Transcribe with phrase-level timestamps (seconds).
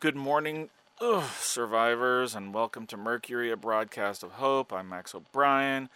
[0.00, 0.70] Good morning,
[1.02, 4.72] ugh, survivors, and welcome to Mercury, a broadcast of hope.
[4.72, 5.90] I'm Max O'Brien,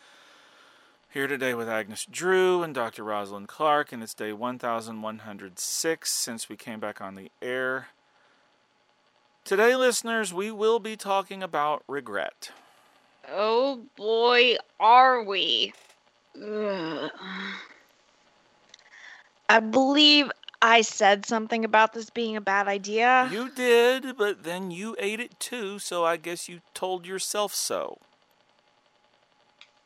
[1.09, 3.03] here today with Agnes Drew and Dr.
[3.03, 7.88] Rosalind Clark, and it's day 1106 since we came back on the air.
[9.43, 12.50] Today, listeners, we will be talking about regret.
[13.32, 15.73] Oh boy, are we.
[16.36, 17.11] Ugh.
[19.48, 20.30] I believe
[20.67, 23.29] I said something about this being a bad idea.
[23.31, 27.99] You did, but then you ate it too, so I guess you told yourself so.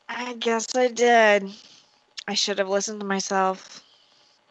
[0.07, 1.51] I guess I did.
[2.29, 3.83] I should have listened to myself.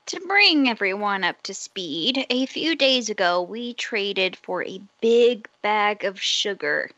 [0.05, 5.49] To bring everyone up to speed, a few days ago we traded for a big
[5.63, 6.91] bag of sugar.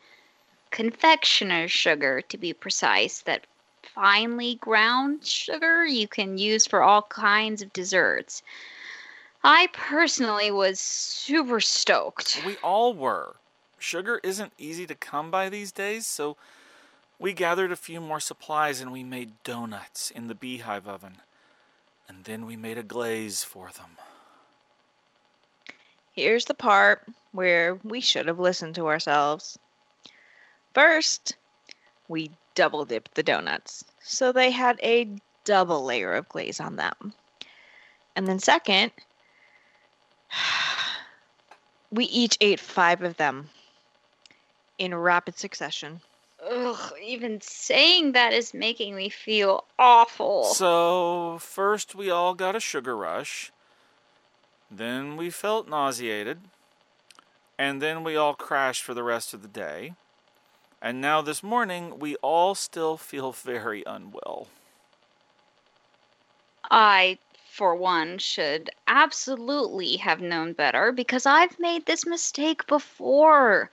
[0.71, 3.47] Confectioner's sugar, to be precise, that
[3.81, 8.43] finely ground sugar you can use for all kinds of desserts.
[9.43, 12.41] I personally was super stoked.
[12.45, 13.35] We all were.
[13.79, 16.37] Sugar isn't easy to come by these days, so
[17.17, 21.17] we gathered a few more supplies and we made donuts in the beehive oven.
[22.07, 23.97] And then we made a glaze for them.
[26.13, 29.57] Here's the part where we should have listened to ourselves.
[30.73, 31.35] First,
[32.07, 35.09] we double dipped the donuts, so they had a
[35.45, 37.13] double layer of glaze on them.
[38.15, 38.91] And then, second,
[41.91, 43.49] we each ate five of them
[44.77, 46.01] in rapid succession.
[46.49, 50.45] Ugh, even saying that is making me feel awful.
[50.45, 53.51] So, first we all got a sugar rush.
[54.71, 56.39] Then we felt nauseated.
[57.59, 59.93] And then we all crashed for the rest of the day.
[60.81, 64.47] And now this morning, we all still feel very unwell.
[66.71, 67.19] I,
[67.51, 73.69] for one, should absolutely have known better because I've made this mistake before.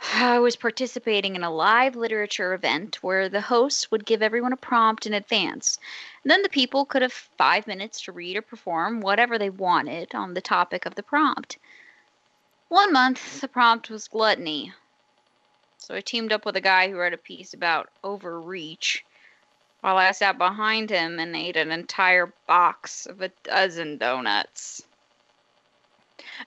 [0.14, 4.56] I was participating in a live literature event where the host would give everyone a
[4.56, 5.78] prompt in advance.
[6.24, 10.12] And then the people could have five minutes to read or perform whatever they wanted
[10.12, 11.58] on the topic of the prompt.
[12.68, 14.72] One month, the prompt was gluttony.
[15.78, 19.04] So I teamed up with a guy who wrote a piece about overreach,
[19.80, 24.82] while I sat behind him and ate an entire box of a dozen donuts.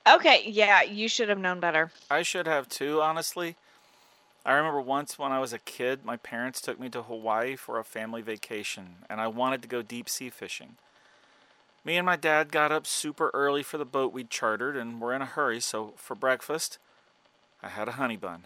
[0.07, 1.91] Okay, yeah, you should have known better.
[2.09, 3.55] I should have too, honestly.
[4.45, 7.79] I remember once when I was a kid, my parents took me to Hawaii for
[7.79, 10.75] a family vacation, and I wanted to go deep sea fishing.
[11.85, 15.13] Me and my dad got up super early for the boat we'd chartered, and were
[15.13, 16.77] in a hurry, so for breakfast,
[17.61, 18.43] I had a honey bun.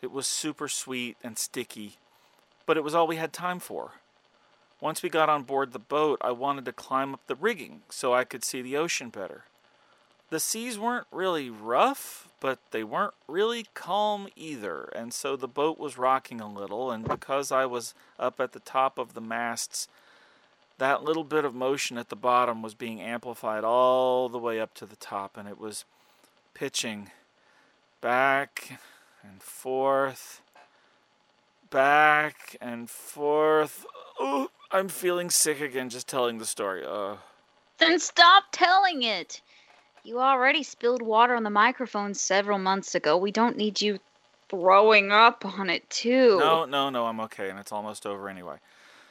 [0.00, 1.98] It was super sweet and sticky,
[2.66, 3.92] but it was all we had time for.
[4.80, 8.12] Once we got on board the boat, I wanted to climb up the rigging so
[8.12, 9.44] I could see the ocean better.
[10.30, 15.78] The seas weren't really rough, but they weren't really calm either, and so the boat
[15.78, 19.86] was rocking a little, and because I was up at the top of the masts,
[20.78, 24.74] that little bit of motion at the bottom was being amplified all the way up
[24.74, 25.84] to the top, and it was
[26.52, 27.10] pitching
[28.00, 28.78] back
[29.22, 30.40] and forth,
[31.70, 33.84] back and forth.
[34.18, 36.84] Oh, I'm feeling sick again just telling the story.
[36.84, 37.16] Uh,
[37.78, 39.40] Then stop telling it.
[40.02, 43.16] You already spilled water on the microphone several months ago.
[43.16, 43.98] We don't need you
[44.50, 46.38] throwing up on it, too.
[46.38, 48.56] no, no, no, I'm okay, and it's almost over anyway.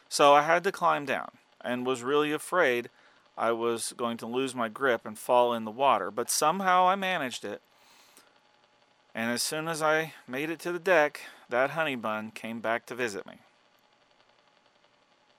[0.08, 1.32] So I had to climb down
[1.62, 2.90] and was really afraid
[3.36, 6.96] I was going to lose my grip and fall in the water, but somehow I
[6.96, 7.62] managed it.
[9.16, 12.86] And as soon as I made it to the deck, that honey bun came back
[12.88, 13.36] to visit me.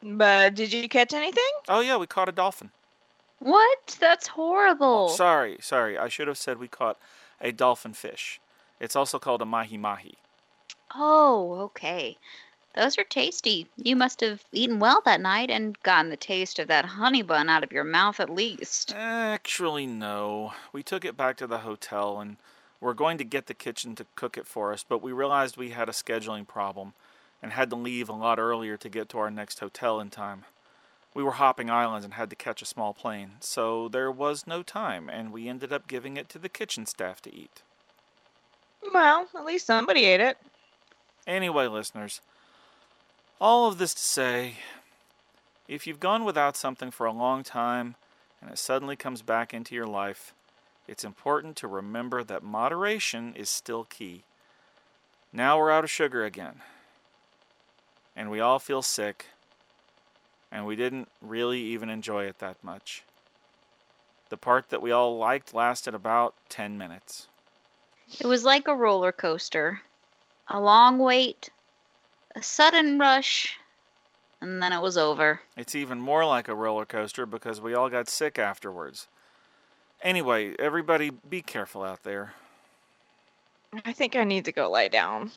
[0.03, 1.43] But did you catch anything?
[1.69, 2.71] Oh, yeah, we caught a dolphin.
[3.41, 3.97] What?
[3.99, 5.09] That's horrible.
[5.11, 5.99] Oh, sorry, sorry.
[5.99, 6.99] I should have said we caught
[7.41, 8.41] a dolphin fish.
[8.79, 10.15] It's also called a mahi mahi.
[10.95, 12.17] Oh, okay.
[12.75, 13.69] Those are tasty.
[13.77, 17.49] You must have eaten well that night and gotten the taste of that honey bun
[17.49, 18.93] out of your mouth at least.
[18.97, 20.53] Actually, no.
[20.73, 22.37] We took it back to the hotel and
[22.85, 25.71] were going to get the kitchen to cook it for us, but we realized we
[25.71, 26.93] had a scheduling problem
[27.43, 30.45] and had to leave a lot earlier to get to our next hotel in time.
[31.15, 34.63] We were hopping islands and had to catch a small plane, so there was no
[34.63, 37.63] time, and we ended up giving it to the kitchen staff to eat.
[38.93, 40.37] Well, at least somebody ate it.
[41.27, 42.21] Anyway, listeners,
[43.41, 44.57] all of this to say,
[45.67, 47.95] if you've gone without something for a long time
[48.43, 50.35] and it suddenly comes back into your life,
[50.87, 54.25] it's important to remember that moderation is still key.
[55.33, 56.61] Now we're out of sugar again,
[58.15, 59.27] and we all feel sick,
[60.53, 63.03] and we didn't really even enjoy it that much.
[64.29, 67.29] The part that we all liked lasted about 10 minutes.
[68.21, 69.81] It was like a roller coaster.
[70.49, 71.51] A long wait,
[72.37, 73.57] a sudden rush,
[74.41, 75.41] and then it was over.
[75.57, 79.09] It's even more like a roller coaster because we all got sick afterwards.
[80.03, 82.35] Anyway, everybody be careful out there.
[83.85, 85.33] I think I need to go lie down.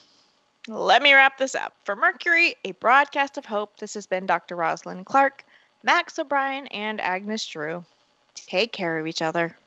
[0.67, 1.73] Let me wrap this up.
[1.85, 4.55] For Mercury, a broadcast of hope, this has been Dr.
[4.55, 5.45] Rosalind Clark,
[5.83, 7.85] Max O'Brien, and Agnes Drew.
[8.35, 9.57] Take care of each other.